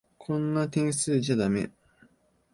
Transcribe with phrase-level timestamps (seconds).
[0.17, 1.69] こんな点数じゃだめ。